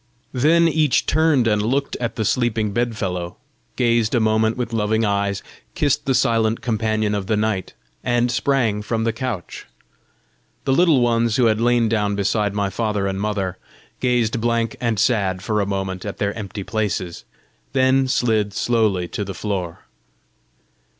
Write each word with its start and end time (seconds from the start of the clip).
Then 0.33 0.67
each 0.67 1.05
turned 1.05 1.45
and 1.47 1.61
looked 1.61 1.95
at 1.97 2.15
the 2.15 2.25
sleeping 2.25 2.71
bedfellow, 2.71 3.37
gazed 3.75 4.15
a 4.15 4.19
moment 4.19 4.57
with 4.57 4.73
loving 4.73 5.05
eyes, 5.05 5.43
kissed 5.75 6.07
the 6.07 6.15
silent 6.15 6.59
companion 6.59 7.13
of 7.13 7.27
the 7.27 7.37
night, 7.37 7.75
and 8.03 8.31
sprang 8.31 8.81
from 8.81 9.03
the 9.03 9.13
couch. 9.13 9.67
The 10.65 10.73
Little 10.73 11.01
Ones 11.01 11.35
who 11.35 11.45
had 11.45 11.61
lain 11.61 11.87
down 11.87 12.15
beside 12.15 12.55
my 12.55 12.71
father 12.71 13.05
and 13.05 13.21
mother 13.21 13.59
gazed 13.99 14.41
blank 14.41 14.75
and 14.81 14.99
sad 14.99 15.43
for 15.43 15.61
a 15.61 15.67
moment 15.67 16.03
at 16.03 16.17
their 16.17 16.33
empty 16.33 16.63
places, 16.63 17.23
then 17.73 18.07
slid 18.07 18.53
slowly 18.55 19.07
to 19.09 19.23
the 19.23 19.35
floor. 19.35 19.81